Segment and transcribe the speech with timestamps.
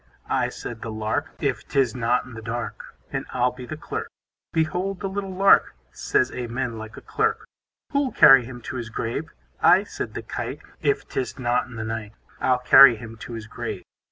[0.31, 4.09] I, said the Lark, If 'tis not in the dark, And I'll be the Clerk.
[4.51, 7.45] Behold the little Lark, Says Amen like a Clerk.
[7.91, 9.29] Who'll carry him to his grave?
[9.61, 13.45] I, said the Kite, If 'tis not in the night, I'll carry him to his
[13.45, 13.83] grave.